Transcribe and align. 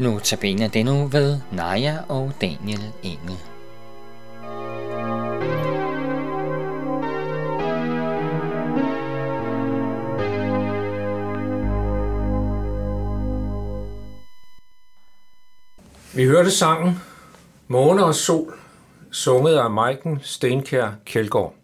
Nu 0.00 0.18
tabiner 0.18 0.68
det 0.68 0.84
nu 0.84 1.06
ved 1.06 1.40
Naja 1.52 1.98
og 2.08 2.32
Daniel 2.40 2.92
Engel. 3.02 3.36
Vi 16.14 16.24
hørte 16.24 16.50
sangen 16.50 16.94
Måne 17.68 18.04
og 18.04 18.14
Sol, 18.14 18.54
sunget 19.10 19.56
af 19.56 19.70
Maiken 19.70 20.20
Stenkær 20.22 20.90
Kjeldgaard. 21.04 21.54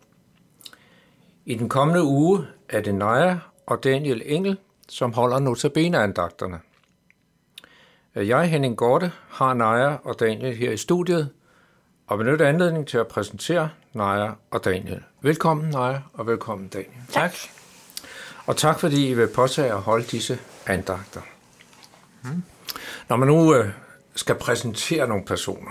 I 1.47 1.55
den 1.55 1.69
kommende 1.69 2.03
uge 2.03 2.47
er 2.69 2.81
det 2.81 2.95
Naja 2.95 3.39
og 3.67 3.85
Daniel 3.85 4.23
Engel, 4.25 4.59
som 4.89 5.13
holder 5.13 5.39
notabene-andagterne. 5.39 6.61
Jeg, 8.25 8.51
Henning 8.51 8.77
Gorte, 8.77 9.13
har 9.29 9.55
Naja 9.55 9.97
og 10.05 10.21
Daniel 10.21 10.57
her 10.57 10.71
i 10.71 10.77
studiet, 10.77 11.31
og 12.07 12.19
benytter 12.19 12.49
anledning 12.49 12.87
til 12.87 12.99
at 12.99 13.07
præsentere 13.07 13.71
Naja 13.93 14.31
og 14.51 14.65
Daniel. 14.65 15.03
Velkommen, 15.21 15.71
Naja, 15.71 15.99
og 16.13 16.27
velkommen, 16.27 16.69
Daniel. 16.69 16.91
Tak. 17.13 17.35
Og 18.47 18.57
tak, 18.57 18.81
fordi 18.81 19.09
I 19.09 19.15
vil 19.15 19.29
påtage 19.29 19.73
at 19.73 19.81
holde 19.81 20.05
disse 20.05 20.39
andagter. 20.67 21.21
Hmm. 22.23 22.43
Når 23.09 23.17
man 23.17 23.29
nu 23.29 23.55
øh, 23.55 23.69
skal 24.15 24.35
præsentere 24.35 25.09
nogle 25.09 25.25
personer, 25.25 25.71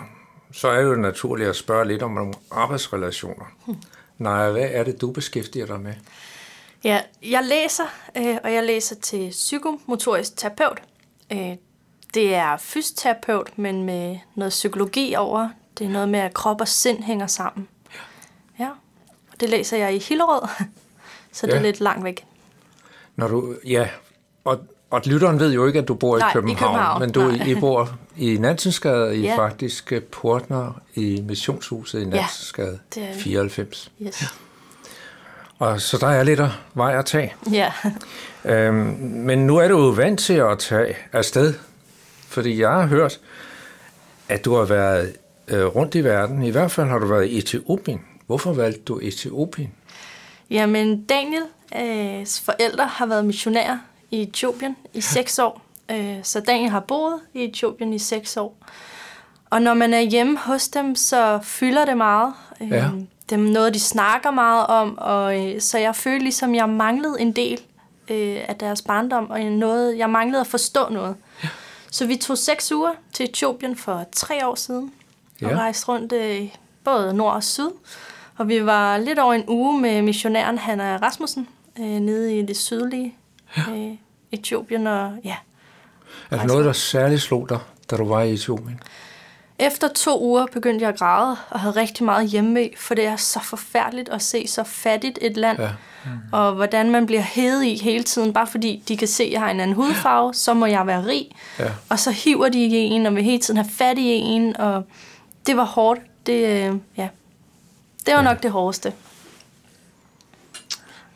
så 0.52 0.68
er 0.68 0.82
det 0.82 0.90
jo 0.90 0.96
naturligt 0.96 1.50
at 1.50 1.56
spørge 1.56 1.88
lidt 1.88 2.04
om 2.04 2.12
nogle 2.12 2.34
arbejdsrelationer. 2.52 3.46
Hmm. 3.66 3.76
Naja, 4.18 4.52
hvad 4.52 4.70
er 4.72 4.84
det, 4.84 5.02
du 5.02 5.12
beskæftiger 5.12 5.66
dig 5.66 5.80
med? 5.80 5.94
Ja, 6.84 7.02
jeg 7.24 7.44
læser, 7.44 7.84
øh, 8.18 8.38
og 8.44 8.54
jeg 8.54 8.64
læser 8.64 8.96
til 8.96 9.30
psykomotorisk 9.30 10.38
terapeut. 10.38 10.82
Øh, 11.32 11.56
det 12.16 12.36
er 12.36 12.58
fysioterapeut, 12.58 13.58
men 13.58 13.84
med 13.84 14.18
noget 14.36 14.50
psykologi 14.52 15.16
over. 15.18 15.50
Det 15.78 15.86
er 15.86 15.90
noget 15.92 16.10
med, 16.10 16.20
at 16.20 16.34
krop 16.34 16.62
og 16.62 16.68
sind 16.68 17.04
hænger 17.04 17.28
sammen. 17.28 17.68
Ja. 18.60 18.64
ja. 18.64 18.70
Og 19.34 19.40
det 19.40 19.50
læser 19.50 19.78
jeg 19.78 19.96
i 19.96 20.00
Hillerød, 20.00 20.48
så 21.34 21.48
det 21.48 21.54
ja. 21.54 21.58
er 21.58 21.62
lidt 21.62 21.80
langt 21.82 22.04
væk. 22.04 22.26
Når 23.16 23.28
du, 23.28 23.56
ja, 23.68 23.88
og, 24.44 24.60
og 24.90 25.02
lytteren 25.06 25.40
ved 25.40 25.54
jo 25.54 25.66
ikke, 25.68 25.80
at 25.80 25.88
du 25.88 25.94
bor 25.94 26.18
Nej, 26.18 26.30
i 26.30 26.34
København, 26.34 26.58
i 26.58 26.60
København. 26.60 27.00
men 27.02 27.12
du 27.12 27.22
Nej. 27.22 27.48
I 27.48 27.56
bor 27.56 27.90
i 28.18 28.38
Nansensgade, 28.38 29.18
I 29.18 29.22
Ja. 29.22 29.38
faktisk 29.38 29.92
øh, 29.92 30.02
portner 30.04 30.82
i 30.96 31.22
missionshuset 31.28 32.02
i 32.02 32.06
Nansensgade 32.06 32.80
det 32.96 33.04
er 33.04 33.14
vi. 33.14 33.20
94. 33.22 33.92
Yes. 34.02 34.24
Og 35.60 35.82
så 35.82 35.98
der 35.98 36.08
er 36.08 36.24
lidt 36.24 36.40
af 36.40 36.50
vej 36.74 36.98
at 36.98 37.06
tage. 37.06 37.34
Ja, 37.52 37.72
Øhm, 38.46 38.76
men 39.02 39.48
nu 39.48 39.58
er 39.58 39.68
du 39.68 39.78
jo 39.80 39.90
vant 39.90 40.20
til 40.20 40.34
at 40.34 40.60
tage 40.60 40.96
afsted, 41.14 41.54
fordi 42.28 42.62
jeg 42.62 42.70
har 42.72 42.86
hørt, 42.88 43.20
at 44.30 44.46
du 44.46 44.56
har 44.56 44.66
været 44.66 45.14
øh, 45.48 45.66
rundt 45.66 45.96
i 45.96 46.04
verden. 46.04 46.44
I 46.44 46.50
hvert 46.50 46.72
fald 46.72 46.88
har 46.88 47.00
du 47.00 47.08
været 47.08 47.26
i 47.26 47.38
Etiopien. 47.38 48.02
Hvorfor 48.28 48.54
valgte 48.54 48.82
du 48.82 49.00
Etiopien? 49.04 49.72
Jamen, 50.50 51.06
Daniels 51.06 52.40
forældre 52.40 52.86
har 52.88 53.06
været 53.06 53.26
missionærer 53.26 53.78
i 54.12 54.22
Etiopien 54.22 54.76
i 54.94 55.02
seks 55.02 55.40
år. 55.40 55.62
Øh, 55.92 56.16
Så 56.24 56.40
Daniel 56.40 56.70
har 56.70 56.80
boet 56.80 57.20
i 57.34 57.44
Etiopien 57.44 57.94
i 57.94 58.00
seks 58.00 58.38
år. 58.38 58.58
Og 59.50 59.62
når 59.62 59.74
man 59.74 59.94
er 59.94 60.02
hjemme 60.02 60.38
hos 60.38 60.68
dem, 60.68 60.96
så 60.96 61.40
fylder 61.44 61.86
det 61.86 61.98
meget. 61.98 62.34
Øh, 62.62 62.72
Ja. 62.72 62.90
Det 63.30 63.36
er 63.36 63.40
noget, 63.40 63.74
de 63.74 63.80
snakker 63.80 64.32
meget 64.32 64.68
om, 64.68 64.98
og 64.98 65.46
øh, 65.56 65.62
så 65.62 65.78
jeg 65.78 65.96
følte 65.96 66.24
ligesom, 66.24 66.56
jeg 66.56 66.70
manglede 66.70 67.16
en 67.20 67.32
del 67.32 67.60
øh, 68.10 68.38
af 68.48 68.56
deres 68.60 68.82
barndom, 68.82 69.30
og 69.30 69.40
noget, 69.40 69.98
jeg 69.98 70.10
manglede 70.10 70.42
at 70.42 70.48
forstå 70.48 70.90
noget. 70.90 71.16
Så 71.96 72.06
vi 72.06 72.16
tog 72.16 72.38
seks 72.38 72.72
uger 72.72 72.92
til 73.14 73.24
Etiopien 73.30 73.76
for 73.76 74.06
tre 74.12 74.48
år 74.48 74.56
siden, 74.56 74.94
og 75.42 75.50
Ja. 75.50 75.56
rejste 75.58 75.88
rundt 75.88 76.14
øh, 76.14 76.50
både 76.84 77.14
nord 77.14 77.34
og 77.34 77.44
syd. 77.44 77.70
Og 78.38 78.48
vi 78.48 78.66
var 78.66 78.98
lidt 78.98 79.20
over 79.20 79.34
en 79.34 79.44
uge 79.48 79.82
med 79.82 80.02
missionæren 80.02 80.58
Hanna 80.58 80.98
Rasmussen 80.98 81.48
øh, 81.80 81.86
nede 81.86 82.40
i 82.40 82.42
det 82.46 82.58
sydlige 82.58 83.16
øh, 83.70 83.92
Etiopien. 84.32 84.88
Og, 84.88 85.14
ja. 85.24 85.36
Er 86.32 86.38
der 86.38 86.46
noget, 86.48 86.66
der 86.66 86.74
særligt 86.74 87.22
slog 87.22 87.50
dig, 87.50 87.60
da 87.92 87.98
du 87.98 88.08
var 88.08 88.22
i 88.22 88.34
Etiopien? 88.34 88.80
Efter 89.60 89.88
to 89.88 90.22
uger 90.24 90.46
begyndte 90.46 90.84
jeg 90.84 90.90
at 90.90 91.00
græde 91.00 91.38
og 91.50 91.60
havde 91.60 91.76
rigtig 91.76 92.06
meget 92.06 92.30
hjemme, 92.30 92.70
for 92.78 92.96
det 92.96 93.06
er 93.06 93.16
så 93.16 93.40
forfærdeligt 93.44 94.10
at 94.10 94.22
se 94.22 94.48
så 94.48 94.64
fattigt 94.64 95.20
et 95.22 95.38
land. 95.38 95.60
Ja. 95.60 95.70
Og 96.32 96.54
hvordan 96.54 96.92
man 96.92 97.06
bliver 97.06 97.22
hævet 97.22 97.64
i 97.66 97.76
hele 97.84 98.04
tiden, 98.04 98.34
bare 98.34 98.48
fordi 98.48 98.84
de 98.88 98.98
kan 98.98 99.08
se, 99.08 99.24
at 99.24 99.32
jeg 99.32 99.40
har 99.40 99.50
en 99.50 99.60
anden 99.60 99.76
hudfarve, 99.76 100.34
så 100.34 100.54
må 100.54 100.66
jeg 100.66 100.88
være 100.88 101.06
rig. 101.06 101.30
Ja. 101.60 101.72
Og 101.90 102.00
så 102.00 102.12
hiver 102.12 102.50
de 102.50 102.66
i 102.66 102.74
en, 102.76 103.06
og 103.06 103.16
vil 103.16 103.24
hele 103.24 103.42
tiden 103.42 103.58
have 103.58 103.70
fat 103.72 103.98
i 103.98 104.08
en, 104.08 104.58
og 104.58 104.84
det 105.46 105.58
var 105.58 105.64
hårdt. 105.66 106.00
Det, 106.26 106.34
øh, 106.34 106.76
ja. 106.98 107.08
det 108.06 108.14
var 108.14 108.22
nok 108.22 108.44
det 108.44 108.52
hårdeste. 108.52 108.94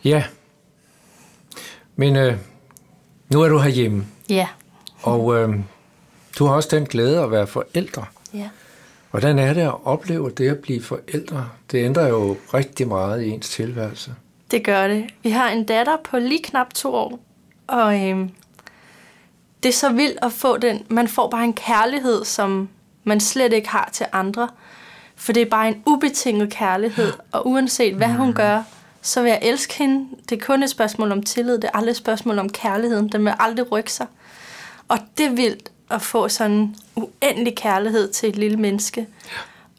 Ja. 0.04 0.24
Men 1.96 2.16
øh, 2.16 2.38
nu 3.30 3.42
er 3.42 3.48
du 3.50 3.58
herhjemme, 3.58 4.06
Ja. 4.30 4.48
og 5.02 5.36
øh, 5.36 5.56
du 6.40 6.46
har 6.46 6.54
også 6.56 6.70
den 6.72 6.86
glæde 6.86 7.20
at 7.24 7.32
være 7.32 7.48
forældre. 7.48 8.06
Ja. 8.34 8.50
Hvordan 9.12 9.40
er 9.40 9.54
det 9.54 9.62
at 9.62 9.86
opleve 9.86 10.30
det 10.30 10.50
at 10.50 10.60
blive 10.60 10.82
forældre? 10.82 11.50
Det 11.72 11.86
ændrer 11.86 12.08
jo 12.08 12.38
rigtig 12.54 12.88
meget 12.88 13.24
i 13.24 13.30
ens 13.30 13.50
tilværelse. 13.50 14.16
Det 14.52 14.64
gør 14.64 14.88
det. 14.88 15.06
Vi 15.24 15.30
har 15.30 15.50
en 15.50 15.64
datter 15.64 15.98
på 16.04 16.20
lige 16.20 16.44
knap 16.44 16.74
to 16.74 16.94
år, 16.94 17.20
og 17.68 18.08
øhm, 18.08 18.30
det 19.64 19.70
er 19.70 19.74
så 19.74 19.92
vildt 19.92 20.20
at 20.22 20.32
få 20.32 20.58
den. 20.58 20.86
Man 20.90 21.08
får 21.08 21.30
bare 21.30 21.44
en 21.44 21.54
kærlighed, 21.54 22.26
som 22.26 22.70
man 23.04 23.20
slet 23.20 23.54
ikke 23.54 23.70
har 23.70 23.90
til 23.94 24.06
andre. 24.12 24.50
For 25.16 25.34
det 25.34 25.42
er 25.42 25.50
bare 25.50 25.68
en 25.68 25.84
ubetinget 25.86 26.50
kærlighed, 26.50 27.14
og 27.32 27.48
uanset 27.48 27.96
hvad 27.96 28.08
hun 28.08 28.34
gør, 28.34 28.64
så 29.02 29.22
vil 29.22 29.30
jeg 29.30 29.40
elske 29.42 29.78
hende. 29.78 30.08
Det 30.30 30.42
er 30.42 30.46
kun 30.46 30.64
et 30.64 30.70
spørgsmål 30.70 31.12
om 31.12 31.24
tillid, 31.24 31.54
det 31.54 31.64
er 31.64 31.78
aldrig 31.78 31.92
et 31.92 31.98
spørgsmål 31.98 32.40
om 32.40 32.50
kærligheden. 32.50 33.10
Den 33.10 33.26
vil 33.26 33.34
aldrig 33.40 33.72
rykke 33.72 33.94
sig. 33.94 34.08
Og 34.88 34.98
det 35.18 35.26
er 35.26 35.30
vildt 35.30 35.72
at 35.90 36.02
få 36.02 36.28
sådan 36.30 36.52
en 36.52 36.76
uendelig 36.96 37.56
kærlighed 37.56 38.12
til 38.12 38.30
et 38.30 38.36
lille 38.36 38.58
menneske. 38.58 39.08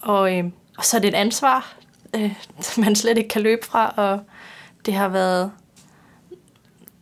Og, 0.02 0.38
øh, 0.38 0.44
og 0.78 0.84
så 0.84 0.96
er 0.96 1.00
det 1.00 1.08
et 1.08 1.14
ansvar, 1.14 1.74
øh, 2.16 2.32
man 2.84 2.96
slet 2.96 3.18
ikke 3.18 3.28
kan 3.28 3.42
løbe 3.42 3.66
fra, 3.66 3.94
og 3.96 4.20
det 4.86 4.94
har 4.94 5.08
været... 5.08 5.50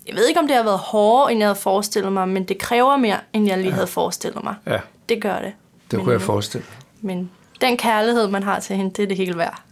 Jeg 0.07 0.17
ved 0.17 0.27
ikke, 0.29 0.41
om 0.41 0.47
det 0.47 0.57
har 0.57 0.63
været 0.63 0.79
hårdere, 0.79 1.33
end 1.33 1.39
jeg 1.41 1.49
havde 1.49 1.59
forestillet 1.61 2.13
mig, 2.13 2.29
men 2.29 2.45
det 2.45 2.59
kræver 2.59 2.97
mere, 2.97 3.21
end 3.33 3.47
jeg 3.47 3.59
lige 3.59 3.73
havde 3.73 3.87
forestillet 3.87 4.45
mig. 4.45 4.55
Ja, 4.67 4.79
Det 5.09 5.23
gør 5.23 5.39
det. 5.39 5.53
det 5.91 5.97
men, 5.97 6.05
kunne 6.05 6.13
jeg 6.13 6.21
øh, 6.21 6.27
forestille. 6.27 6.67
Men 7.01 7.31
den 7.61 7.77
kærlighed, 7.77 8.29
man 8.29 8.43
har 8.43 8.61
til 8.61 8.77
hende, 8.77 8.91
det 8.91 9.03
er 9.03 9.07
det 9.07 9.17
hele 9.17 9.39
værd. 9.39 9.63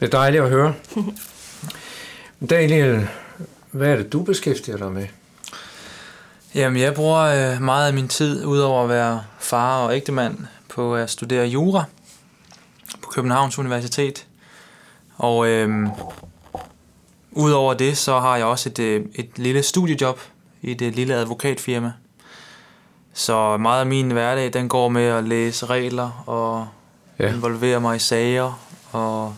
Det 0.00 0.06
er 0.06 0.06
dejligt 0.06 0.42
at 0.42 0.50
høre. 0.50 0.74
Daniel, 2.50 3.08
hvad 3.70 3.88
er 3.92 3.96
det, 3.96 4.12
du 4.12 4.22
beskæftiger 4.22 4.76
dig 4.76 4.92
med? 4.92 5.06
Jamen, 6.54 6.82
jeg 6.82 6.94
bruger 6.94 7.20
øh, 7.20 7.62
meget 7.62 7.86
af 7.86 7.94
min 7.94 8.08
tid, 8.08 8.44
udover 8.44 8.82
at 8.82 8.88
være 8.88 9.22
far 9.38 9.84
og 9.84 9.96
ægtemand, 9.96 10.38
på 10.68 10.94
at 10.94 11.10
studere 11.10 11.46
jura 11.46 11.84
på 13.02 13.10
Københavns 13.10 13.58
Universitet. 13.58 14.26
Og 15.16 15.48
øh, 15.48 15.88
udover 17.30 17.74
det, 17.74 17.98
så 17.98 18.20
har 18.20 18.36
jeg 18.36 18.46
også 18.46 18.68
et, 18.68 18.78
øh, 18.78 19.04
et 19.14 19.30
lille 19.36 19.62
studiejob 19.62 20.20
i 20.62 20.70
et 20.70 20.80
lille 20.80 21.14
advokatfirma. 21.14 21.92
Så 23.12 23.56
meget 23.56 23.80
af 23.80 23.86
min 23.86 24.10
hverdag, 24.10 24.52
den 24.52 24.68
går 24.68 24.88
med 24.88 25.04
at 25.04 25.24
læse 25.24 25.66
regler 25.66 26.24
og 26.26 26.68
ja. 27.18 27.28
involvere 27.28 27.80
mig 27.80 27.96
i 27.96 27.98
sager 27.98 28.60
og 28.92 29.34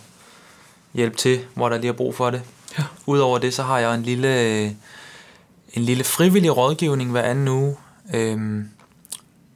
hjælpe 0.94 1.16
til, 1.16 1.40
hvor 1.54 1.68
der 1.68 1.78
lige 1.78 1.88
er 1.88 1.96
brug 1.96 2.14
for 2.14 2.30
det. 2.30 2.42
Ja. 2.78 2.84
Udover 3.06 3.38
det, 3.38 3.54
så 3.54 3.62
har 3.62 3.78
jeg 3.78 3.94
en 3.94 4.02
lille, 4.02 4.40
øh, 4.40 4.70
en 5.72 5.82
lille 5.82 6.04
frivillig 6.04 6.56
rådgivning 6.56 7.10
hver 7.10 7.22
anden 7.22 7.48
uge 7.48 7.76
øh, 8.14 8.64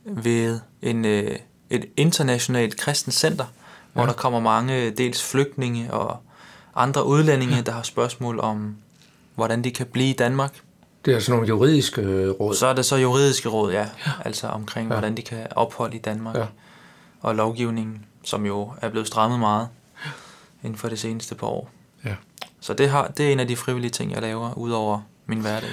ved 0.04 0.60
en, 0.82 1.04
øh, 1.04 1.36
et 1.70 1.84
internationalt 1.96 2.76
kristent 2.76 3.14
center, 3.14 3.44
hvor 3.92 4.02
Ja. 4.02 4.08
der 4.08 4.14
kommer 4.14 4.40
mange 4.40 4.90
dels 4.90 5.22
flygtninge 5.30 5.92
og 5.92 6.16
andre 6.74 7.06
udlændinge, 7.06 7.62
der 7.62 7.72
har 7.72 7.82
spørgsmål 7.82 8.40
om, 8.40 8.76
hvordan 9.34 9.64
de 9.64 9.70
kan 9.70 9.86
blive 9.86 10.10
i 10.10 10.12
Danmark. 10.12 10.54
Det 11.04 11.14
er 11.14 11.20
sådan 11.20 11.32
nogle 11.36 11.48
juridiske 11.48 12.00
øh, 12.02 12.30
råd. 12.30 12.54
Så 12.54 12.66
er 12.66 12.72
det 12.74 12.84
så 12.84 12.96
juridiske 12.96 13.48
råd, 13.48 13.72
ja. 13.72 13.80
ja. 14.06 14.12
Altså 14.24 14.46
omkring, 14.48 14.88
Ja. 14.88 14.94
ja. 14.94 15.00
hvordan 15.00 15.16
de 15.16 15.22
kan 15.22 15.46
opholde 15.56 15.96
i 15.96 16.00
Danmark. 16.00 16.34
Ja. 16.34 16.40
Ja. 16.40 16.46
Og 17.20 17.34
lovgivningen, 17.34 18.04
som 18.24 18.46
jo 18.46 18.72
er 18.80 18.88
blevet 18.88 19.06
strammet 19.06 19.38
meget 19.40 19.68
inden 20.62 20.78
for 20.78 20.88
det 20.88 20.98
seneste 20.98 21.34
par 21.34 21.46
år. 21.46 21.70
Ja. 22.04 22.14
Så 22.60 22.74
det, 22.74 22.88
har, 22.90 23.06
det 23.08 23.28
er 23.28 23.32
en 23.32 23.40
af 23.40 23.48
de 23.48 23.56
frivillige 23.56 23.90
ting, 23.90 24.12
jeg 24.12 24.22
laver, 24.22 24.58
udover 24.58 25.00
min 25.26 25.40
hverdag. 25.40 25.70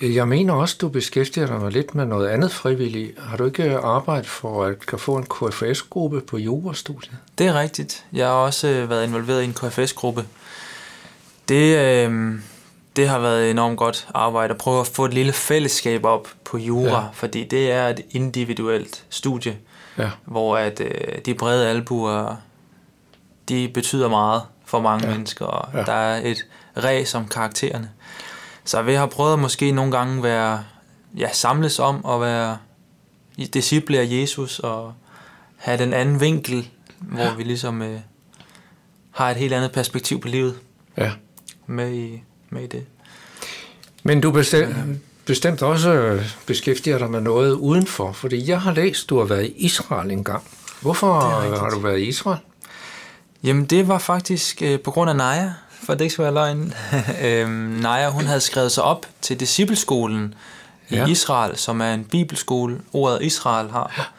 Jeg 0.00 0.28
mener 0.28 0.52
også, 0.54 0.76
du 0.80 0.88
beskæftiger 0.88 1.46
dig 1.60 1.70
lidt 1.72 1.94
med 1.94 2.06
noget 2.06 2.28
andet 2.28 2.52
frivilligt. 2.52 3.18
Har 3.20 3.36
du 3.36 3.44
ikke 3.44 3.76
arbejdet 3.78 4.26
for 4.26 4.64
at 4.64 4.86
kan 4.86 4.98
få 4.98 5.16
en 5.16 5.26
KFS-gruppe 5.26 6.20
på 6.20 6.38
jurastudiet? 6.38 7.16
Det 7.38 7.46
er 7.46 7.54
rigtigt. 7.60 8.04
Jeg 8.12 8.26
har 8.26 8.32
også 8.34 8.68
øh, 8.68 8.90
været 8.90 9.06
involveret 9.06 9.42
i 9.42 9.44
en 9.44 9.54
KFS-gruppe. 9.54 10.24
Det, 11.48 11.76
øh, 11.78 12.34
det 12.96 13.08
har 13.08 13.18
været 13.18 13.50
enormt 13.50 13.78
godt 13.78 14.08
arbejde 14.14 14.50
at 14.54 14.58
prøve 14.58 14.80
at 14.80 14.86
få 14.86 15.04
et 15.04 15.14
lille 15.14 15.32
fællesskab 15.32 16.04
op 16.04 16.28
på 16.44 16.58
jura, 16.58 17.02
Ja. 17.02 17.08
fordi 17.12 17.44
det 17.44 17.70
er 17.72 17.88
et 17.88 18.00
individuelt 18.10 19.04
studie, 19.10 19.56
Ja. 19.98 20.10
hvor 20.24 20.56
at 20.56 20.80
øh, 20.80 21.18
de 21.26 21.34
brede 21.34 21.68
albuer, 21.68 22.36
de 23.48 23.70
betyder 23.74 24.08
meget 24.08 24.42
for 24.64 24.80
mange 24.80 25.06
Ja. 25.06 25.12
mennesker, 25.12 25.46
og 25.46 25.68
ja. 25.78 25.82
der 25.84 25.92
er 25.92 26.20
et 26.24 26.46
ræs 26.84 27.14
om 27.14 27.28
karaktererne. 27.28 27.90
Så 28.66 28.82
vi 28.82 28.94
har 28.94 29.06
prøvet 29.06 29.32
at 29.32 29.38
måske 29.38 29.72
nogle 29.72 29.92
gange 29.92 30.22
være, 30.22 30.64
ja, 31.16 31.32
samles 31.32 31.78
om 31.78 32.06
at 32.06 32.20
være 32.20 32.58
disciple 33.54 33.98
af 33.98 34.06
Jesus, 34.10 34.58
og 34.58 34.94
have 35.56 35.78
den 35.78 35.92
anden 35.92 36.20
vinkel, 36.20 36.68
hvor 36.98 37.36
vi 37.36 37.42
ligesom 37.42 37.82
øh, 37.82 38.00
har 39.10 39.30
et 39.30 39.36
helt 39.36 39.52
andet 39.52 39.72
perspektiv 39.72 40.20
på 40.20 40.28
livet 40.28 40.54
ja. 40.98 41.12
med 41.66 41.92
i, 41.92 42.22
med 42.50 42.62
i 42.62 42.66
det. 42.66 42.84
Men 44.02 44.20
du 44.20 44.30
bestemt, 44.30 44.76
bestemt 45.24 45.62
også 45.62 46.20
beskæftiger 46.46 46.98
dig 46.98 47.10
med 47.10 47.20
noget 47.20 47.52
udenfor, 47.52 48.12
fordi 48.12 48.48
jeg 48.48 48.60
har 48.60 48.72
læst, 48.72 49.10
du 49.10 49.18
har 49.18 49.24
været 49.24 49.46
i 49.46 49.52
Israel 49.56 50.10
engang. 50.10 50.42
Hvorfor 50.80 51.20
har 51.58 51.70
du 51.70 51.78
været 51.78 51.98
i 51.98 52.04
Israel? 52.04 52.38
Jamen, 53.42 53.64
det 53.64 53.88
var 53.88 53.98
faktisk 53.98 54.62
øh, 54.62 54.80
på 54.80 54.90
grund 54.90 55.10
af 55.10 55.16
Naja, 55.16 55.52
for 55.84 55.92
at 55.92 55.98
det 55.98 56.04
ikke 56.04 56.12
skal 56.12 56.22
være 56.24 56.34
løgn. 56.34 56.72
øhm, 57.24 57.50
Naja, 57.82 58.10
hun 58.10 58.24
havde 58.24 58.40
skrevet 58.40 58.72
sig 58.72 58.82
op 58.84 59.06
til 59.20 59.40
discipleskolen 59.40 60.34
i 60.88 60.94
Ja. 60.94 61.00
ja. 61.00 61.06
Israel, 61.06 61.56
som 61.56 61.80
er 61.80 61.94
en 61.94 62.04
bibelskole, 62.04 62.80
ordet 62.92 63.22
Israel 63.22 63.70
har. 63.70 64.12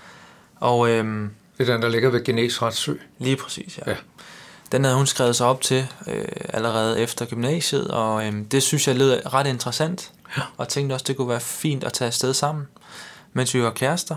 Og 0.60 0.90
øhm, 0.90 1.30
Det 1.58 1.70
er 1.70 1.74
den, 1.74 1.82
der 1.82 1.90
ligger 1.90 2.10
ved 2.10 2.24
Genesrets 2.24 2.78
sø. 2.78 2.94
lige 3.20 3.36
præcis, 3.36 3.78
ja. 3.78 3.84
Ja. 3.86 3.92
ja. 3.92 3.98
Den 4.72 4.84
havde 4.84 4.98
hun 4.98 5.08
skrevet 5.08 5.36
sig 5.36 5.48
op 5.48 5.62
til 5.62 5.88
øh, 6.08 6.26
allerede 6.50 7.00
efter 7.00 7.26
gymnasiet, 7.26 7.88
og 7.88 8.28
øhm, 8.28 8.46
det 8.46 8.64
synes 8.64 8.88
jeg 8.88 8.96
lød 8.96 9.34
ret 9.34 9.48
interessant. 9.48 10.12
Ja. 10.38 10.42
Og 10.58 10.68
tænkte 10.68 10.94
også, 10.94 11.06
det 11.08 11.18
kunne 11.18 11.30
være 11.30 11.40
fint 11.40 11.84
at 11.84 11.94
tage 11.94 12.08
afsted 12.08 12.34
sammen, 12.34 12.68
mens 13.34 13.54
vi 13.54 13.64
var 13.64 13.72
kærester. 13.72 14.16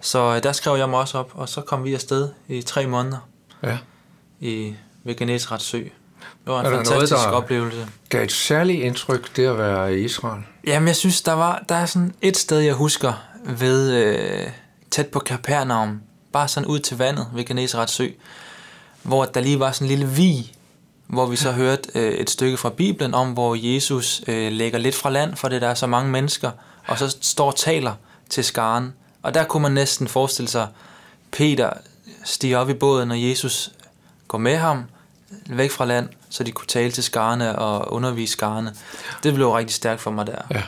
Så 0.00 0.18
øh, 0.36 0.42
der 0.42 0.52
skrev 0.52 0.76
jeg 0.76 0.88
mig 0.88 0.98
også 0.98 1.18
op, 1.18 1.30
og 1.34 1.48
så 1.48 1.60
kom 1.60 1.84
vi 1.84 1.94
afsted 1.94 2.28
i 2.48 2.62
tre 2.62 2.86
måneder 2.86 3.18
Ja. 3.62 3.78
i 4.40 4.74
ved 5.04 5.14
Genesrets 5.16 5.64
sø. 5.64 5.82
Det 6.44 6.52
var 6.52 6.60
en 6.60 6.66
Er 6.66 6.70
noget, 6.70 6.86
fantastisk 6.86 7.20
der- 7.22 7.30
oplevelse. 7.30 7.86
Gav 8.08 8.22
et 8.24 8.32
særligt 8.32 8.82
indtryk, 8.82 9.36
det 9.36 9.46
at 9.46 9.58
være 9.58 9.94
i 9.98 10.04
Israel. 10.04 10.42
Jamen, 10.66 10.86
jeg 10.88 10.96
synes, 10.96 11.22
der 11.22 11.32
var 11.32 11.62
der 11.68 11.74
er 11.74 11.86
sådan 11.86 12.14
et 12.22 12.36
sted, 12.36 12.58
jeg 12.58 12.74
husker 12.74 13.12
ved 13.44 13.92
øh, 13.92 14.46
tæt 14.90 15.06
på 15.06 15.18
Kapernaum, 15.18 16.00
bare 16.32 16.48
sådan 16.48 16.66
ud 16.66 16.78
til 16.78 16.98
vandet 16.98 17.26
ved 17.34 17.44
Genesrets 17.44 17.92
sø, 17.92 18.08
hvor 19.02 19.24
der 19.24 19.40
lige 19.40 19.60
var 19.60 19.72
sådan 19.72 19.84
en 19.84 19.88
lille 19.98 20.08
vi, 20.14 20.52
hvor 21.06 21.26
vi 21.26 21.36
så 21.36 21.52
hørte 21.52 21.82
øh, 21.94 22.12
et 22.12 22.30
stykke 22.30 22.56
fra 22.56 22.70
Bibelen 22.70 23.14
om, 23.14 23.32
hvor 23.32 23.54
Jesus 23.74 24.22
øh, 24.26 24.52
lægger 24.52 24.78
lidt 24.78 24.94
fra 24.94 25.10
land, 25.10 25.36
for 25.36 25.48
det 25.48 25.62
der 25.62 25.68
er 25.68 25.74
så 25.74 25.86
mange 25.86 26.10
mennesker, 26.10 26.50
og 26.86 26.98
så 26.98 27.16
står 27.20 27.46
og 27.46 27.56
taler 27.56 27.92
til 28.30 28.44
skaren. 28.44 28.92
Og 29.22 29.34
der 29.34 29.44
kunne 29.44 29.62
man 29.62 29.72
næsten 29.72 30.08
forestille 30.08 30.48
sig, 30.48 30.66
Peter 31.32 31.70
stiger 32.24 32.58
op 32.58 32.70
i 32.70 32.74
båden, 32.74 33.10
og 33.10 33.22
Jesus 33.22 33.70
går 34.28 34.38
med 34.38 34.56
ham 34.56 34.84
væk 35.46 35.70
fra 35.70 35.84
land, 35.84 36.08
så 36.30 36.44
de 36.44 36.52
kunne 36.52 36.66
tale 36.66 36.90
til 36.92 37.04
skarne 37.04 37.58
og 37.58 37.92
undervise 37.92 38.32
skarne. 38.32 38.74
Det 39.22 39.34
blev 39.34 39.50
rigtig 39.50 39.74
stærkt 39.74 40.00
for 40.00 40.10
mig 40.10 40.26
der. 40.26 40.42
Ja. 40.50 40.62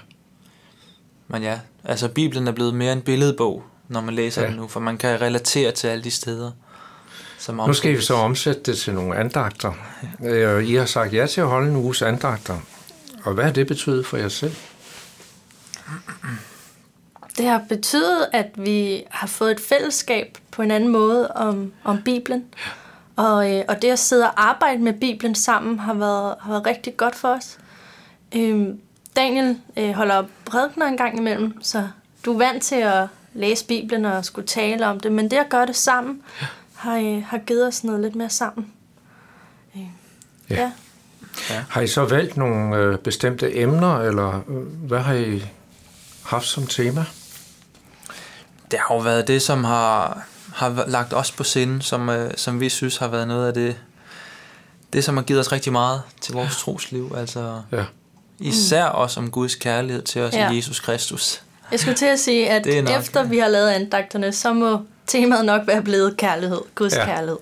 Men 1.28 1.43
ja, 1.43 1.61
altså 1.84 2.08
Bibelen 2.08 2.49
er 2.49 2.52
blevet 2.52 2.75
mere 2.75 2.93
en 2.93 3.02
billedbog, 3.02 3.62
når 3.88 4.00
man 4.00 4.14
læser 4.14 4.40
Ja. 4.40 4.46
ja. 4.46 4.50
den 4.52 4.61
nu, 4.61 4.69
for 4.69 4.81
man 4.81 4.99
kan 4.99 5.20
relatere 5.20 5.72
til 5.72 5.87
alle 5.88 6.05
de 6.05 6.11
steder. 6.11 6.50
Som 7.38 7.55
Nu 7.55 7.72
skal 7.72 7.96
vi 7.96 8.02
så 8.02 8.14
omsætte 8.14 8.61
det 8.62 8.78
til 8.78 8.94
nogle 8.94 9.16
andagter. 9.16 9.72
Øh, 10.25 10.64
I 10.64 10.75
har 10.75 10.87
sagt 10.87 11.12
ja 11.14 11.26
til 11.26 11.40
at 11.40 11.46
holde 11.46 11.70
en 11.70 11.76
uges 11.76 12.02
andagter. 12.02 12.58
Og 13.25 13.34
hvad 13.34 13.44
har 13.44 13.52
det 13.52 13.66
betydet 13.66 14.06
for 14.06 14.16
jer 14.16 14.28
selv? 14.28 14.55
Det 17.38 17.46
har 17.46 17.62
betydet, 17.69 18.26
at 18.32 18.46
vi 18.56 19.02
har 19.11 19.26
fået 19.26 19.50
et 19.50 19.61
fællesskab 19.61 20.38
på 20.50 20.62
en 20.62 20.70
anden 20.70 20.88
måde 20.88 21.28
om, 21.28 21.72
om 21.84 22.02
Bibelen. 22.05 22.44
Og, 23.16 23.52
øh, 23.52 23.64
og 23.69 23.82
det 23.82 23.90
at 23.90 23.99
sidde 23.99 24.25
og 24.25 24.49
arbejde 24.49 24.82
med 24.82 24.93
Bibelen 24.93 25.34
sammen 25.34 25.78
har 25.78 25.94
været, 25.94 26.34
har 26.40 26.50
været 26.52 26.66
rigtig 26.66 26.96
godt 26.96 27.14
for 27.14 27.28
os. 27.28 27.58
Øhm, 28.37 28.81
Daniel 29.16 29.58
øh, 29.76 29.93
holder 29.93 30.25
prædikener 30.44 30.87
en 30.87 30.96
gang 30.96 31.19
imellem, 31.19 31.62
så 31.62 31.88
du 32.25 32.32
er 32.34 32.38
vant 32.38 32.62
til 32.62 32.75
at 32.76 33.06
læse 33.34 33.66
Bibelen 33.66 34.05
og 34.05 34.25
skulle 34.25 34.46
tale 34.46 34.87
om 34.87 35.00
det, 35.00 35.12
men 35.12 35.31
det 35.31 35.37
at 35.37 35.49
gøre 35.49 35.66
det 35.66 35.76
sammen 35.76 36.22
har, 36.75 36.96
øh, 36.96 37.22
har 37.25 37.38
givet 37.38 37.66
os 37.66 37.84
noget 37.84 38.00
lidt 38.00 38.14
mere 38.14 38.31
sammen. 38.31 38.72
Øh, 39.76 39.82
Ja. 40.50 40.70
ja. 41.50 41.64
Har 41.70 41.81
I 41.81 41.87
så 41.87 42.05
valgt 42.05 42.37
nogle 42.37 42.76
øh, 42.76 42.99
bestemte 42.99 43.56
emner, 43.56 43.96
eller 44.00 44.40
øh, 44.49 44.87
hvad 44.88 44.99
har 45.00 45.14
I 45.14 45.43
haft 46.25 46.46
som 46.46 46.66
tema? 46.66 47.05
Det 48.70 48.78
har 48.78 48.94
jo 48.94 49.00
været 49.00 49.28
det, 49.28 49.43
som 49.43 49.64
har, 49.64 50.22
har 50.55 50.85
lagt 50.87 51.12
os 51.15 51.33
på 51.33 51.45
sinde, 51.45 51.83
som, 51.83 52.09
øh, 52.09 52.31
som 52.37 52.61
vi 52.61 52.69
synes 52.69 52.97
har 52.97 53.09
været 53.09 53.29
noget 53.29 53.47
af 53.49 53.55
det, 53.55 53.77
det, 54.93 55.05
som 55.05 55.17
har 55.17 55.25
givet 55.25 55.41
os 55.41 55.53
rigtig 55.53 55.73
meget 55.73 56.03
til 56.21 56.35
vores 56.35 56.56
trosliv. 56.56 57.12
Altså 57.17 57.62
Ja. 57.73 57.85
især 58.39 58.85
også 58.85 59.21
om 59.21 59.31
Guds 59.31 59.55
kærlighed 59.55 60.03
til 60.03 60.23
os 60.23 60.35
Ja. 60.35 60.45
ja. 60.45 60.51
i 60.51 60.56
Jesus 60.56 60.81
Kristus. 60.81 61.43
Jeg 61.71 61.81
skulle 61.81 61.95
til 61.97 62.06
at 62.06 62.21
sige, 62.21 62.51
at 62.51 62.65
Det 62.65 62.85
nok, 62.85 63.01
efter 63.01 63.23
vi 63.23 63.39
har 63.39 63.49
lavet 63.49 63.71
andagterne, 63.71 64.33
så 64.33 64.53
må 64.53 64.83
temaet 65.06 65.45
nok 65.45 65.67
være 65.67 65.83
blevet 65.83 66.17
kærlighed. 66.17 66.61
Guds 66.75 66.95
Ja. 66.95 66.99
ja. 67.00 67.05
kærlighed. 67.05 67.39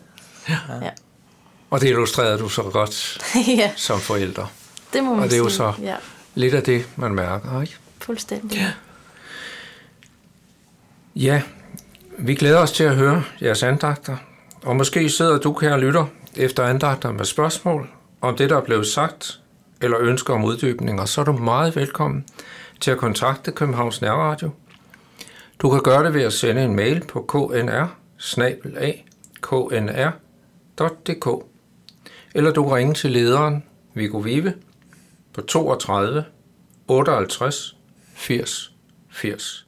Og 1.70 1.80
det 1.80 1.88
illustrerede 1.88 2.38
du 2.38 2.48
så 2.48 2.62
godt 2.62 3.18
ja, 3.58 3.70
som 3.76 4.00
forældre. 4.00 4.46
det 4.92 5.04
må 5.04 5.14
man 5.14 5.22
Og 5.24 5.30
det 5.30 5.34
er 5.34 5.38
jo 5.38 5.48
så- 5.48 5.72
Ja, 5.82 5.96
Lidt 6.34 6.54
af 6.54 6.62
det, 6.62 6.84
man 6.96 7.14
mærker, 7.14 7.60
ikke? 7.60 7.76
fuldstændig. 7.98 8.58
Ja. 8.58 8.72
Ja, 11.16 11.42
vi 12.18 12.34
glæder 12.34 12.58
os 12.58 12.72
til 12.72 12.84
at 12.84 12.96
høre 12.96 13.22
jeres 13.42 13.62
andagter. 13.62 14.16
Og 14.62 14.76
måske 14.76 15.10
sidder 15.10 15.38
du, 15.38 15.52
kære 15.52 15.80
lytter, 15.80 16.06
efter 16.36 16.64
andagter 16.64 17.12
med 17.12 17.24
spørgsmål 17.24 17.88
om 18.20 18.36
det, 18.36 18.50
der 18.50 18.56
er 18.56 18.64
blevet 18.64 18.86
sagt, 18.86 19.40
eller 19.82 19.98
ønsker 20.00 20.34
om 20.34 20.44
uddybninger, 20.44 21.04
så 21.04 21.20
er 21.20 21.24
du 21.24 21.32
meget 21.32 21.76
velkommen 21.76 22.24
til 22.80 22.90
at 22.90 22.98
kontakte 22.98 23.52
Københavns 23.52 24.00
Nærradio. 24.00 24.50
Du 25.58 25.70
kan 25.70 25.80
gøre 25.80 26.04
det 26.04 26.14
ved 26.14 26.22
at 26.22 26.32
sende 26.32 26.64
en 26.64 26.76
mail 26.76 27.04
på 27.08 27.20
knr 27.20 27.86
knr.dk 29.42 31.26
eller 32.34 32.52
du 32.52 32.62
kan 32.62 32.72
ringe 32.72 32.94
til 32.94 33.10
lederen 33.10 33.64
Viggo 33.94 34.18
Vive 34.18 34.54
på 35.32 35.40
32 35.40 36.24
58 36.88 37.76
80 38.14 38.72
80. 39.10 39.66